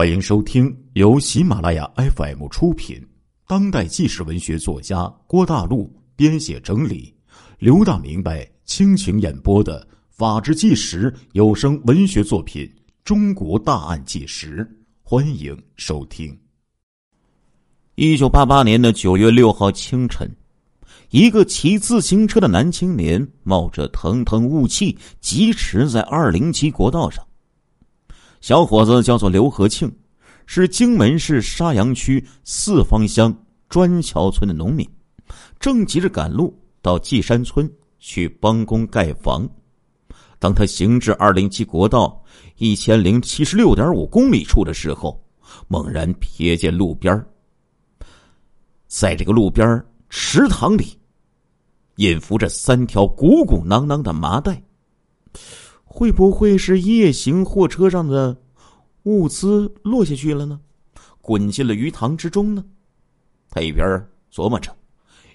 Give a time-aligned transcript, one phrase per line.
[0.00, 3.06] 欢迎收听由喜马拉雅 FM 出品、
[3.46, 7.14] 当代纪实文学作家郭大陆编写整理、
[7.58, 12.64] 刘大明白倾情演播的《法制纪实》有声文学作品
[13.04, 14.66] 《中国大案纪实》，
[15.02, 16.34] 欢迎收听。
[17.96, 20.26] 一九八八年的九月六号清晨，
[21.10, 27.22] 一个骑自行车的男青年冒着腾腾雾气疾驰在二零七国道上。
[28.40, 29.90] 小伙子叫做刘和庆，
[30.46, 33.34] 是荆门市沙洋区四方乡
[33.68, 34.88] 砖桥村的农民，
[35.58, 39.48] 正急着赶路到纪山村去帮工盖房。
[40.38, 42.24] 当他行至二零七国道
[42.56, 45.22] 一千零七十六点五公里处的时候，
[45.68, 47.22] 猛然瞥见路边
[48.86, 50.98] 在这个路边池塘里，
[51.96, 54.62] 隐伏着三条鼓鼓囊囊的麻袋。
[55.92, 58.40] 会不会是夜行货车上的
[59.02, 60.60] 物资落下去了呢？
[61.20, 62.64] 滚进了鱼塘之中呢？
[63.50, 63.84] 他一边
[64.32, 64.74] 琢磨着，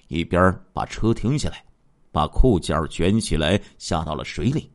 [0.08, 1.62] 一边把车停下来，
[2.10, 4.70] 把裤脚卷起来下到了水里，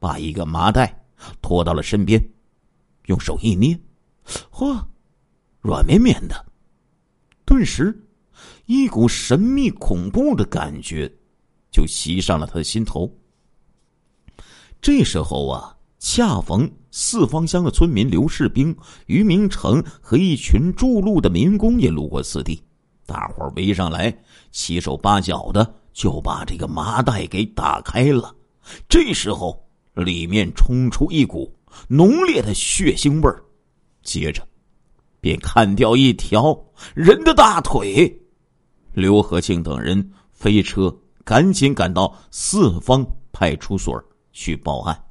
[0.00, 1.06] 把一个麻袋
[1.40, 2.20] 拖到了身边，
[3.06, 3.78] 用手一捏，
[4.50, 4.84] 嚯，
[5.60, 6.44] 软绵绵的。
[7.44, 7.96] 顿时，
[8.66, 11.10] 一股神秘恐怖的感觉
[11.70, 13.08] 就袭上了他的心头。
[14.84, 22.62] 这时候啊，恰逢四方乡的村民刘世兵、于明成和一群筑路的民工也路过此地，
[23.06, 24.14] 大伙围上来，
[24.52, 28.36] 七手八脚的就把这个麻袋给打开了。
[28.86, 29.58] 这时候，
[29.94, 31.50] 里面冲出一股
[31.88, 33.42] 浓烈的血腥味儿，
[34.02, 34.46] 接着
[35.18, 36.54] 便砍掉一条
[36.94, 38.14] 人的大腿。
[38.92, 43.98] 刘和庆等人飞车赶紧赶到四方派出所。
[44.34, 45.02] 去报案。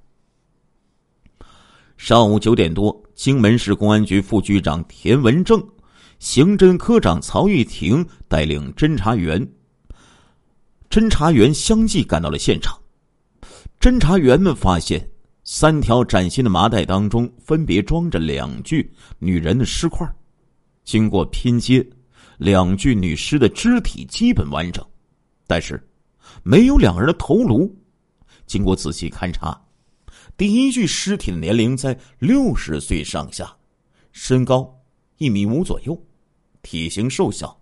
[1.97, 5.65] 上午九点多，荆门市公安局副局长田文正、
[6.19, 9.47] 刑侦科长曹玉婷带领侦查员、
[10.89, 12.77] 侦查员相继赶到了现场。
[13.79, 15.09] 侦查员们发现，
[15.43, 20.05] 三条崭新的麻袋当中分别装着两具女人的尸块。
[20.83, 21.85] 经过拼接，
[22.37, 24.85] 两具女尸的肢体基本完整，
[25.47, 25.81] 但是
[26.43, 27.73] 没有两人的头颅。
[28.45, 29.59] 经过仔细勘查，
[30.37, 33.55] 第一具尸体的年龄在六十岁上下，
[34.11, 34.81] 身高
[35.17, 35.99] 一米五左右，
[36.61, 37.59] 体型瘦小，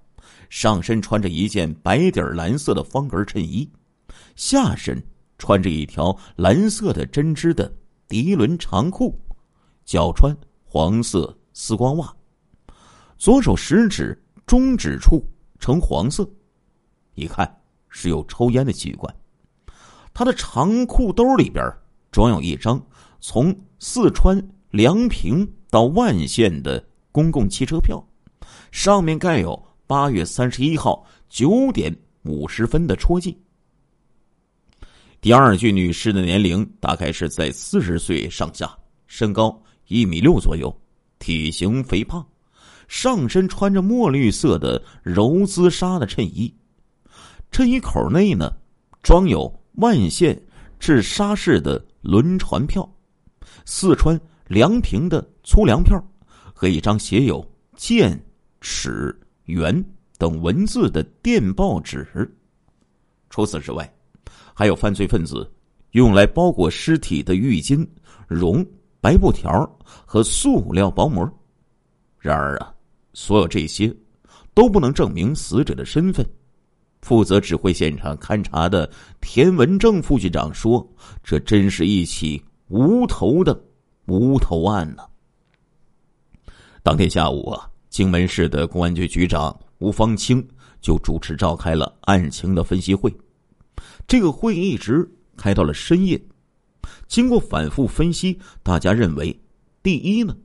[0.49, 3.69] 上身穿着一件白底蓝色的方格衬衣，
[4.35, 5.01] 下身
[5.37, 7.73] 穿着一条蓝色的针织的
[8.09, 9.17] 涤纶长裤，
[9.85, 12.13] 脚穿黄色丝光袜，
[13.17, 15.23] 左手食指、中指处
[15.59, 16.29] 呈黄色，
[17.13, 19.13] 一看是有抽烟的习惯。
[20.13, 21.63] 他的长裤兜里边
[22.11, 22.81] 装有一张
[23.19, 28.03] 从四川梁平到万县的公共汽车票，
[28.71, 33.37] 上面盖有八月三十一号九点五十分的戳记。
[35.21, 38.75] 第二具女士的年龄大概是在四十岁上下，
[39.07, 40.75] 身高一米六左右，
[41.19, 42.25] 体型肥胖，
[42.87, 46.53] 上身穿着墨绿色的柔姿纱的衬衣，
[47.51, 48.51] 衬衣口内呢
[49.03, 49.60] 装有。
[49.73, 50.39] 万县
[50.79, 52.87] 至沙市的轮船票，
[53.65, 56.03] 四川梁平的粗粮票，
[56.53, 57.45] 和一张写有
[57.77, 58.21] “建
[58.59, 59.83] ”“尺”“元”
[60.17, 62.05] 等文字的电报纸。
[63.29, 63.91] 除此之外，
[64.53, 65.49] 还有犯罪分子
[65.91, 67.87] 用来包裹尸体的浴巾、
[68.27, 68.65] 绒、
[68.99, 71.27] 白布条和塑料薄膜。
[72.19, 72.73] 然而啊，
[73.13, 73.91] 所有这些
[74.53, 76.27] 都不能证明死者的身份。
[77.01, 78.89] 负责指挥现场勘查的
[79.19, 80.87] 田文正副局长说
[81.23, 83.59] ：“这真是一起无头的
[84.05, 85.03] 无头案呢。”
[86.83, 90.47] 当天下午啊，荆门市的公安局局长吴方清
[90.79, 93.13] 就主持召开了案情的分析会。
[94.07, 96.19] 这个会议一直开到了深夜。
[97.07, 99.37] 经过反复分析，大家认为，
[99.83, 100.35] 第一呢，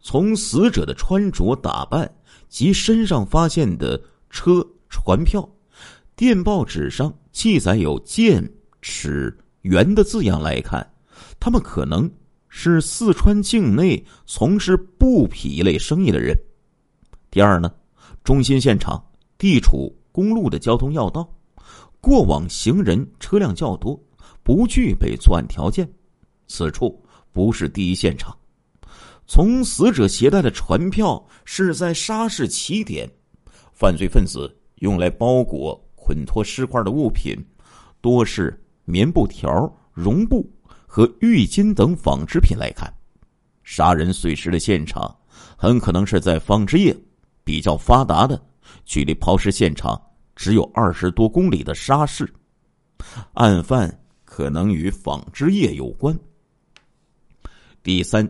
[0.00, 2.10] 从死者的穿着打扮
[2.48, 5.48] 及身上发现的车船票。
[6.16, 8.42] 电报纸上记载有“建
[8.80, 10.90] ”“尺”“元”的字样来看，
[11.38, 12.10] 他们可能
[12.48, 16.34] 是四川境内从事布匹一类生意的人。
[17.30, 17.70] 第二呢，
[18.24, 19.04] 中心现场
[19.36, 21.30] 地处公路的交通要道，
[22.00, 24.02] 过往行人车辆较多，
[24.42, 25.86] 不具备作案条件。
[26.48, 26.98] 此处
[27.30, 28.34] 不是第一现场。
[29.26, 33.06] 从死者携带的船票是在沙市起点，
[33.74, 35.78] 犯罪分子用来包裹。
[36.06, 37.36] 捆脱尸块的物品
[38.00, 39.50] 多是棉布条、
[39.92, 40.48] 绒布
[40.86, 42.56] 和浴巾等纺织品。
[42.56, 42.88] 来看，
[43.64, 45.12] 杀人碎尸的现场
[45.56, 46.96] 很可能是在纺织业
[47.42, 48.40] 比较发达的、
[48.84, 50.00] 距离抛尸现场
[50.36, 52.32] 只有二十多公里的沙市，
[53.32, 53.92] 案犯
[54.24, 56.16] 可能与纺织业有关。
[57.82, 58.24] 第三，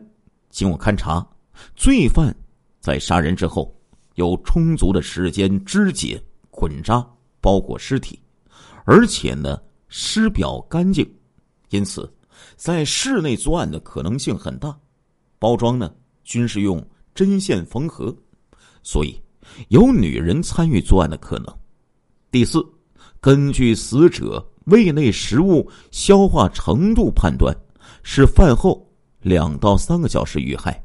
[0.48, 1.26] 经我勘查，
[1.74, 2.34] 罪犯
[2.80, 3.78] 在杀人之后
[4.14, 6.18] 有充足的时间肢解、
[6.50, 7.06] 捆扎、
[7.46, 8.18] 包裹尸体，
[8.84, 11.08] 而且呢尸表干净，
[11.68, 12.12] 因此
[12.56, 14.76] 在室内作案的可能性很大。
[15.38, 15.94] 包装呢
[16.24, 16.84] 均是用
[17.14, 18.12] 针线缝合，
[18.82, 19.16] 所以
[19.68, 21.46] 有女人参与作案的可能。
[22.32, 22.60] 第四，
[23.20, 27.56] 根据死者胃内食物消化程度判断，
[28.02, 28.84] 是饭后
[29.20, 30.84] 两到三个小时遇害。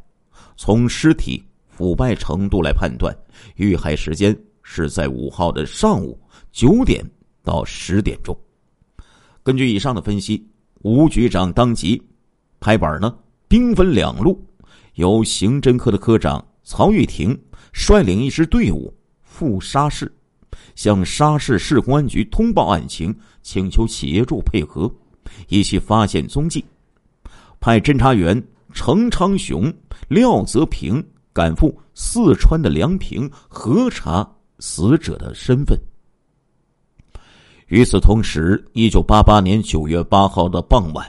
[0.58, 3.18] 从尸体腐败程度来判断，
[3.56, 4.38] 遇害时间
[4.74, 6.18] 是在五号的上午
[6.54, 7.06] 九点
[7.44, 8.34] 到十点钟。
[9.44, 10.48] 根据以上的分析，
[10.84, 12.02] 吴局长当即
[12.62, 13.14] 拍板呢。
[13.50, 14.42] 兵分两路，
[14.94, 17.38] 由刑侦科的科长曹玉婷
[17.74, 20.10] 率领一支队伍赴沙市，
[20.74, 24.90] 向沙市市公安局通报案情，请求协助配合，
[25.50, 26.64] 一起发现踪迹。
[27.60, 28.42] 派侦查员
[28.74, 29.70] 程昌雄、
[30.08, 34.26] 廖泽平赶赴四川的梁平核查
[34.62, 35.78] 死者的身份。
[37.68, 41.06] 与此同时，一九八八年九月八号的傍晚，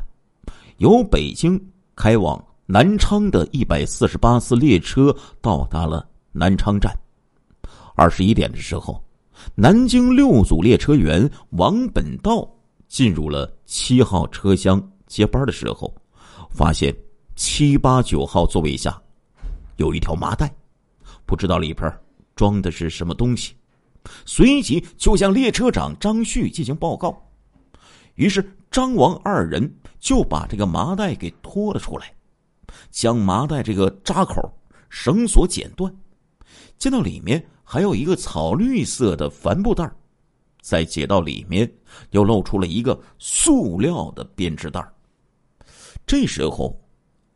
[0.79, 1.61] 由北京。
[1.95, 6.91] 开往南昌的一百四十八次列车到达了南昌站。
[7.95, 9.01] 二十一点的时候，
[9.55, 12.49] 南京六组列车员王本道
[12.89, 15.95] 进入了七号车厢接班的时候，
[16.51, 16.97] 发现
[17.37, 19.01] 七八九号座位下
[19.77, 20.53] 有一条麻袋，
[21.27, 21.95] 不知道里边
[22.35, 23.55] 装的是什么东西，
[24.25, 27.31] 随即就向列车长张旭进行报告。
[28.15, 29.73] 于是张王二人。
[30.03, 32.13] 就把这个麻袋给拖了出来，
[32.91, 34.53] 将麻袋这个扎口
[34.91, 35.95] 绳索剪断，
[36.77, 39.89] 见到里面还有一个草绿色的帆布袋
[40.61, 41.73] 再解到里面
[42.11, 44.85] 又露出了一个塑料的编织袋
[46.05, 46.77] 这时候，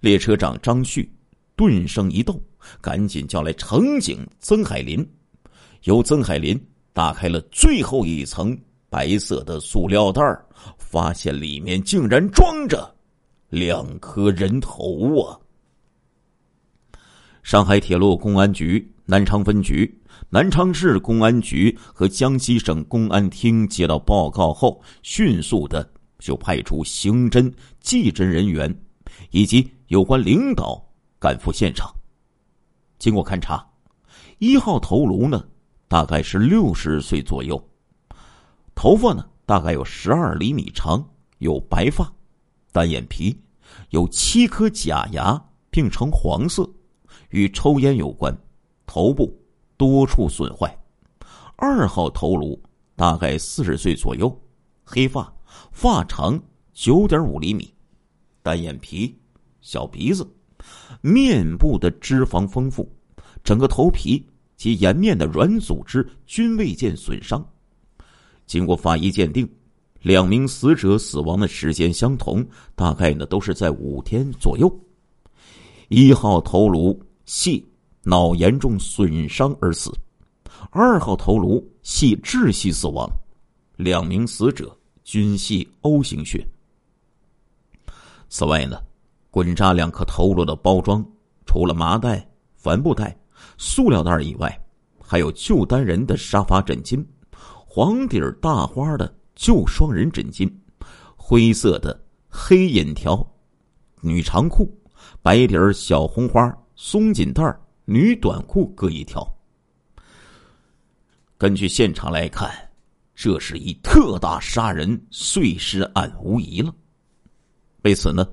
[0.01, 1.09] 列车长张旭
[1.55, 2.43] 顿生一动，
[2.81, 5.09] 赶紧叫来乘警曾海林，
[5.83, 6.61] 由曾海林
[6.93, 8.57] 打开了最后一层。
[8.89, 10.23] 白色的塑料袋
[10.79, 12.95] 发现里面竟然装着
[13.51, 15.37] 两颗人头啊！
[17.43, 19.93] 上海铁路公安局南昌分局、
[20.31, 25.87] 南昌市公安局和江西省公安厅接到报告后，迅速的
[26.21, 28.73] 就派出刑侦、技侦人员
[29.31, 30.83] 以及有关领导
[31.19, 31.96] 赶赴现场。
[32.99, 33.67] 经过勘查，
[34.39, 35.45] 一号头颅呢，
[35.89, 37.63] 大概是六十岁左右。
[38.75, 41.07] 头发呢，大概有十二厘米长，
[41.39, 42.13] 有白发，
[42.73, 43.39] 单眼皮，
[43.91, 46.69] 有七颗假牙，并呈黄色，
[47.31, 48.37] 与抽烟有关。
[48.87, 49.37] 头部
[49.77, 50.77] 多处损坏。
[51.57, 52.61] 二号头颅
[52.95, 54.35] 大概四十岁左右，
[54.85, 55.33] 黑发，
[55.73, 56.39] 发长
[56.73, 57.73] 九点五厘米，
[58.43, 59.19] 单眼皮，
[59.63, 60.29] 小鼻子，
[61.01, 62.91] 面部的脂肪丰富，
[63.45, 64.25] 整个头皮
[64.57, 67.47] 及颜面的软组织均未见损伤。
[68.47, 69.49] 经过法医鉴定，
[70.03, 74.73] 两名死者死亡的时间相同，大概呢都是在五天左右。
[75.89, 77.65] 一号头颅系
[78.03, 79.93] 脑严重损伤而死，
[80.71, 83.09] 二号头颅系窒息死亡，
[83.77, 86.47] 两名死者均系 O 型血。
[88.29, 88.81] 此外呢，
[89.37, 91.07] 滚扎两颗头颅的包装，
[91.45, 93.15] 除了麻袋、帆布袋、
[93.59, 94.59] 塑料袋以外，
[94.99, 97.05] 还有旧单人的沙发枕巾。
[97.67, 100.51] 黄底儿大花的旧双人枕巾，
[101.17, 103.31] 灰色的黑眼条
[104.01, 104.75] 女长裤，
[105.21, 107.45] 白底儿小红花松紧带
[107.85, 109.23] 女短裤各一条。
[111.37, 112.51] 根据现场来看，
[113.15, 116.75] 这是一特大杀人碎尸案无疑了。
[117.83, 118.27] 为此呢，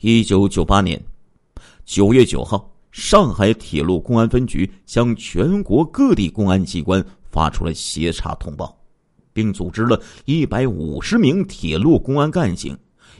[0.00, 1.02] 一九九八年
[1.84, 8.76] 九月九号，上海铁路公安分局向全国各地公安机关发出了协查通报。
[9.32, 12.76] 并组织了一百五十名铁路公安干警，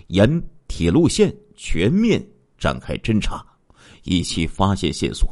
[0.09, 2.25] 沿铁路线全面
[2.59, 3.45] 展开侦查，
[4.03, 5.29] 一起发现线索。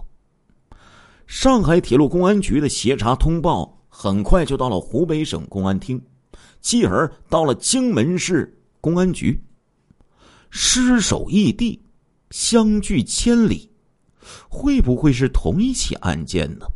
[1.26, 6.00] 上海铁路公安局的协查通报很快就到了湖北省公安厅，
[6.60, 9.40] 继而到了荆门市公安局。
[10.50, 11.80] 尸首异地，
[12.30, 13.70] 相距千里，
[14.48, 16.66] 会不会是同一起案件呢？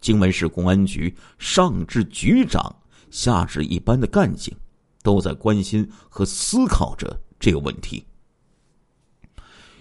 [0.00, 2.74] 荆门市公安局上至局长。
[3.10, 4.54] 下至一般的干警，
[5.02, 8.04] 都在关心和思考着这个问题。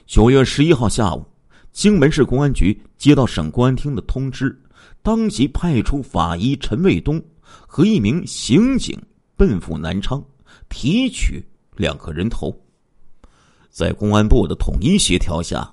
[0.06, 1.26] 九月十一号下午，
[1.74, 4.58] 荆门市公安局接到省公安厅的通知，
[5.02, 8.98] 当即派出法医陈卫东和一名刑警
[9.36, 10.24] 奔赴南昌，
[10.70, 12.58] 提取两颗人头。
[13.78, 15.72] 在公安部的统一协调下，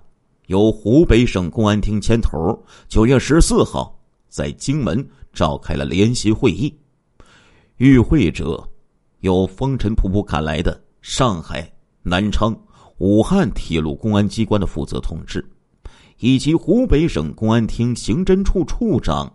[0.49, 6.71] 由湖北省公安厅牵头，九月十四号在荆门召开了联席会议。
[7.79, 8.63] 与会者
[9.21, 11.67] 有风尘仆仆赶来的上海、
[12.03, 12.55] 南昌、
[12.99, 15.43] 武汉铁路公安机关的负责同志，
[16.19, 19.33] 以及湖北省公安厅刑侦处处长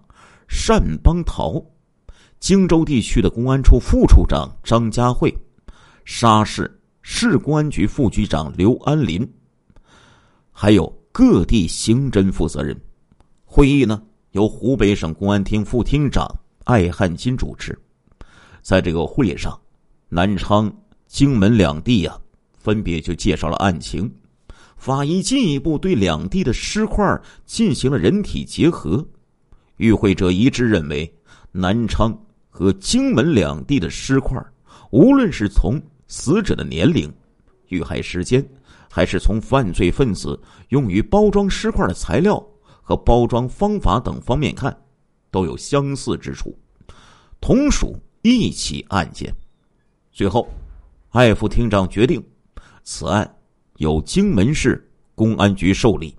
[0.48, 1.60] 单邦涛，
[2.40, 5.36] 荆州地区的公安处副处长张家慧，
[6.06, 6.79] 沙市。
[7.12, 9.28] 市公安局副局长刘安林，
[10.52, 12.80] 还有各地刑侦负责人。
[13.44, 14.00] 会议呢
[14.32, 16.30] 由湖北省公安厅副厅长
[16.66, 17.78] 艾汉金主持。
[18.62, 19.60] 在这个会上，
[20.08, 20.72] 南昌、
[21.08, 22.16] 荆门两地呀，
[22.60, 24.10] 分别就介绍了案情。
[24.78, 29.06] 法医进一步对两地的尸块进行了人体结合。
[29.78, 31.12] 与会者一致认为，
[31.52, 32.16] 南昌
[32.50, 34.40] 和荆门两地的尸块，
[34.92, 37.10] 无论是从死者的年龄、
[37.68, 38.44] 遇害时间，
[38.90, 40.38] 还是从犯罪分子
[40.70, 42.44] 用于包装尸块的材料
[42.82, 44.76] 和包装方法等方面看，
[45.30, 46.58] 都有相似之处，
[47.40, 49.32] 同属一起案件。
[50.12, 50.50] 最后，
[51.10, 52.22] 艾副厅长决定，
[52.84, 53.38] 此案
[53.78, 56.18] 由荆门市公安局受理，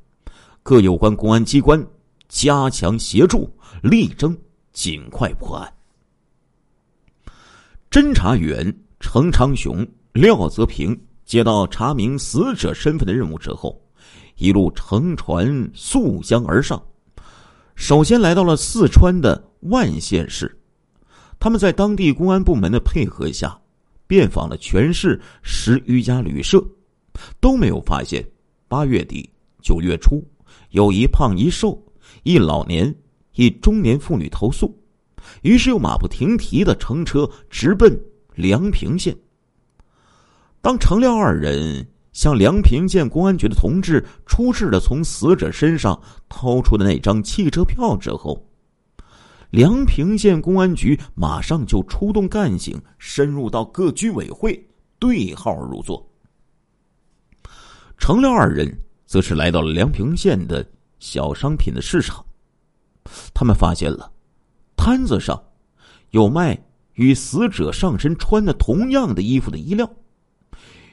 [0.63, 1.85] 各有关公安机关
[2.29, 4.39] 加强协助，力争
[4.73, 5.75] 尽快破案。
[7.91, 8.73] 侦查员。
[9.01, 13.81] 程长雄、廖泽平接到查明死者身份的任务之后，
[14.37, 16.81] 一路乘船溯江而上，
[17.75, 20.55] 首先来到了四川的万县市。
[21.39, 23.59] 他们在当地公安部门的配合下，
[24.07, 26.63] 遍访了全市十余家旅社，
[27.41, 28.25] 都没有发现。
[28.69, 29.29] 八月底、
[29.63, 30.23] 九月初，
[30.71, 31.77] 有一胖一瘦、
[32.23, 32.95] 一老年、
[33.35, 34.79] 一中年妇女投诉，
[35.43, 37.99] 于是又马不停蹄的乘车直奔。
[38.41, 39.17] 梁平县。
[40.61, 48.45] 当程廖二人向梁平县公安局的同志出示了从死者身上掏出的那张汽车票之后，
[49.51, 54.69] 梁平县公安局马上就出动干警，深入到各居委会
[54.99, 56.07] 对号入座。
[57.97, 58.71] 程廖二人
[59.07, 60.65] 则是来到了梁平县的
[60.99, 62.25] 小商品的市场，
[63.33, 64.13] 他们发现了
[64.77, 65.43] 摊子上
[66.11, 66.59] 有卖。
[67.01, 69.91] 与死者上身穿的同样的衣服的衣料，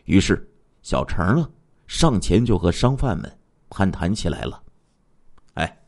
[0.06, 0.50] 于是
[0.82, 1.50] 小程呢
[1.86, 3.30] 上前就和商贩们
[3.70, 4.64] 攀谈起来了。
[5.56, 5.80] 哎，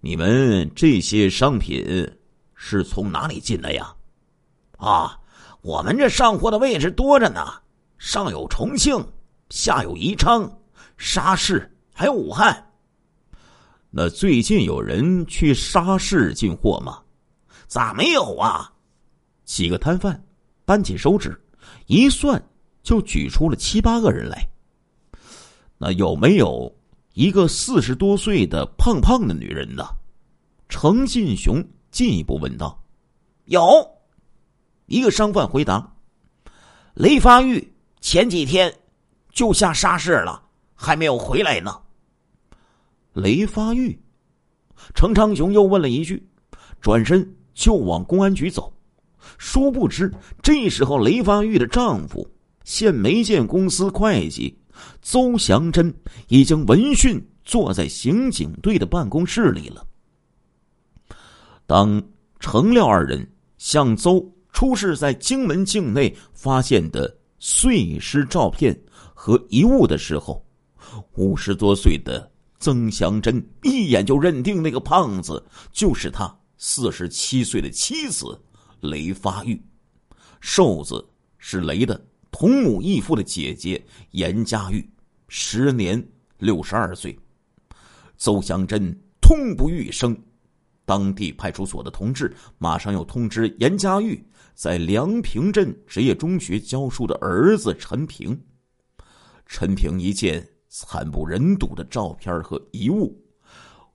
[0.00, 1.80] 你们这些商品
[2.56, 3.94] 是从哪里进的呀？
[4.78, 5.16] 啊，
[5.60, 7.46] 我们这上货的位置多着呢，
[7.98, 9.00] 上有重庆，
[9.50, 10.50] 下有宜昌、
[10.98, 12.72] 沙市，还有武汉。
[13.90, 17.00] 那最近有人去沙市进货吗？
[17.68, 18.68] 咋没有啊？
[19.52, 20.24] 几个摊贩
[20.64, 21.38] 扳起手指，
[21.86, 22.42] 一算
[22.82, 24.48] 就举出了七八个人来。
[25.76, 26.74] 那有没有
[27.12, 29.84] 一个四十多岁的胖胖的女人呢？
[30.70, 32.82] 程进雄进一步问道。
[33.44, 33.62] 有
[34.86, 35.96] 一个商贩回答
[36.96, 38.74] ：“雷发玉前几天
[39.32, 40.42] 就下沙市了，
[40.74, 41.78] 还没有回来呢。”
[43.12, 44.00] 雷发玉，
[44.94, 46.26] 程长雄又问了一句，
[46.80, 48.72] 转身就往公安局走。
[49.38, 50.12] 殊不知，
[50.42, 52.28] 这时候雷发玉的丈夫
[52.64, 54.56] 县煤建公司会计
[55.00, 55.92] 邹祥珍
[56.28, 59.86] 已经闻讯坐在刑警队的办公室里了。
[61.66, 62.02] 当
[62.40, 63.26] 程廖二人
[63.58, 68.78] 向邹出示在荆门境内发现的碎尸照片
[69.14, 70.44] 和遗物的时候，
[71.14, 78.38] 五十多岁的曾祥珍一眼就认定那个胖子就是他四十七岁的妻子。
[78.82, 79.62] 雷发玉，
[80.40, 81.04] 瘦子
[81.38, 84.84] 是雷的同母异父的姐姐严家玉，
[85.28, 86.04] 时年
[86.38, 87.16] 六十二岁。
[88.16, 90.16] 邹祥珍痛不欲生，
[90.84, 94.20] 当地派出所的同志马上又通知严家玉
[94.52, 98.38] 在梁平镇职业中学教书的儿子陈平。
[99.46, 103.16] 陈平一见惨不忍睹的照片和遗物，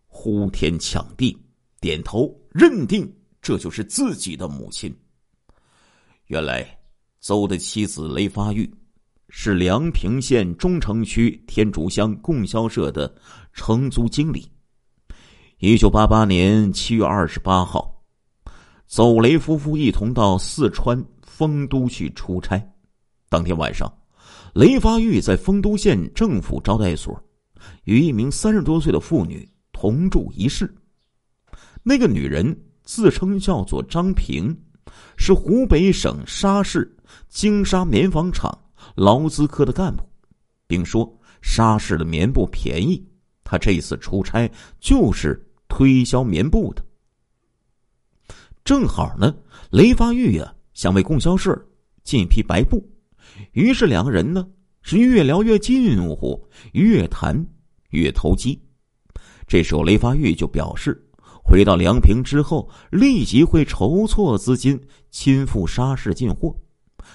[0.08, 1.38] 呼天抢地，
[1.82, 3.13] 点头认定。
[3.48, 4.94] 这就是自己的母亲。
[6.25, 6.68] 原来，
[7.22, 8.70] 邹的妻子雷发玉
[9.30, 13.10] 是梁平县中城区天竺乡供销社的
[13.54, 14.51] 承租经理。
[15.60, 18.04] 一九八八年七月二十八号，
[18.86, 22.62] 邹雷夫妇一同到四川丰都去出差。
[23.30, 23.89] 当天晚上，
[24.56, 27.18] 雷发玉在丰都县政府招待所
[27.86, 30.70] 与一名三十多岁的妇女同住一室。
[31.82, 32.54] 那个女人
[32.88, 34.58] 自称叫做张平，
[35.17, 36.89] 是湖北省沙市
[37.27, 38.50] 京沙棉纺厂
[38.96, 40.01] 劳资科的干部，
[40.67, 43.06] 并说沙市的棉布便宜，
[43.44, 46.86] 他这次出差就是推销棉布的。
[48.63, 49.36] 正好呢，
[49.70, 51.53] 雷发玉呀想为供销社
[52.06, 52.82] 进一批白布，
[53.51, 54.48] 于是两个人呢
[54.82, 56.41] 是越聊越近乎，
[56.72, 57.46] 越谈
[57.89, 58.58] 越投机。
[59.46, 61.03] 这时候雷发玉就表示。
[61.48, 64.77] 回到梁平之后，立即会筹措资金，
[65.12, 66.54] 亲赴沙市进货。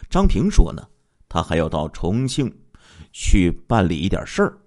[0.09, 0.83] 张平说：“呢，
[1.29, 2.51] 他还要到重庆
[3.13, 4.59] 去办理一点事儿。”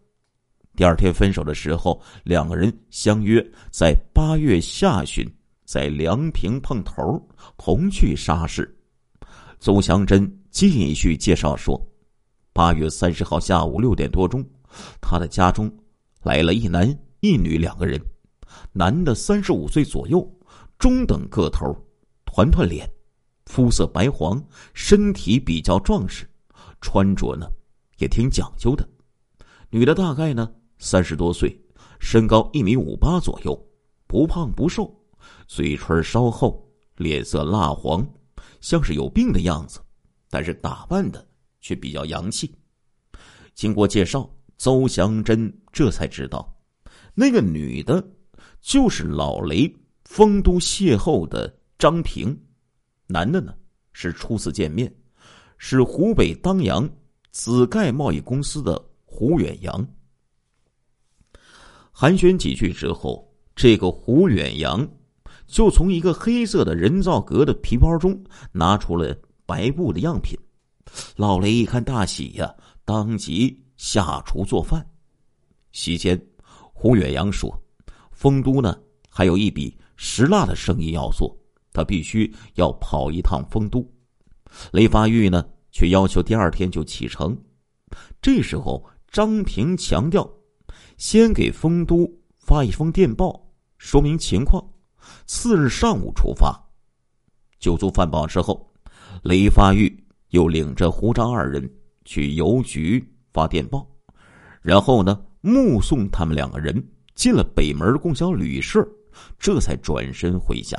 [0.77, 5.27] 第二天分手的时候，两个人相约在八月下旬
[5.65, 7.19] 在梁平碰头，
[7.57, 8.71] 同去沙市。
[9.59, 11.75] 邹祥珍继续介绍说
[12.53, 14.45] ：“八月三十号下午六点多钟，
[15.01, 15.75] 他的家中
[16.21, 16.87] 来了一男
[17.21, 17.99] 一女两个人。”
[18.71, 20.29] 男的三十五岁左右，
[20.77, 21.75] 中等个头，
[22.25, 22.89] 团团脸，
[23.45, 26.29] 肤色白黄，身体比较壮实，
[26.81, 27.47] 穿着呢
[27.97, 28.87] 也挺讲究的。
[29.69, 31.57] 女的大概呢三十多岁，
[31.99, 33.57] 身高一米五八左右，
[34.07, 34.93] 不胖不瘦，
[35.47, 38.07] 嘴唇稍厚，脸色蜡黄，
[38.61, 39.79] 像是有病的样子，
[40.29, 41.25] 但是打扮的
[41.61, 42.53] 却比较洋气。
[43.53, 46.57] 经过介绍，邹祥珍这才知道，
[47.13, 48.05] 那个女的。
[48.65, 49.71] 就是老雷
[50.05, 52.35] 丰都邂逅的张平，
[53.05, 53.53] 男的呢
[53.93, 54.91] 是初次见面，
[55.59, 56.89] 是湖北当阳
[57.29, 59.87] 紫盖贸易公司的胡远洋。
[61.91, 64.85] 寒暄几句之后，这个胡远洋
[65.45, 68.19] 就从一个黑色的人造革的皮包中
[68.51, 70.35] 拿出了白布的样品。
[71.15, 72.51] 老雷一看大喜呀，
[72.83, 74.83] 当即下厨做饭。
[75.71, 76.19] 席间，
[76.73, 77.61] 胡远洋说。
[78.25, 78.75] 丰都呢，
[79.07, 81.37] 还有一笔石蜡的生意要做，
[81.71, 83.87] 他必须要跑一趟丰都。
[84.71, 87.39] 雷发玉呢，却要求第二天就启程。
[88.23, 90.27] 这时候，张平强调，
[90.97, 94.67] 先给丰都发一封电报，说明情况，
[95.27, 96.59] 次日上午出发。
[97.59, 98.73] 酒足饭饱之后，
[99.21, 101.71] 雷发玉又领着胡张二人
[102.05, 103.87] 去邮局发电报，
[104.63, 106.83] 然后呢，目送他们两个人。
[107.15, 108.87] 进了北门供销旅社，
[109.39, 110.77] 这才转身回家。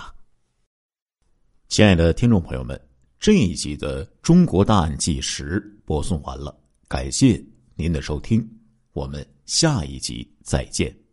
[1.68, 2.80] 亲爱的听众朋友们，
[3.18, 7.44] 这一集的《中国大案纪实》播送完了，感谢
[7.74, 8.48] 您的收听，
[8.92, 11.05] 我们下一集再见。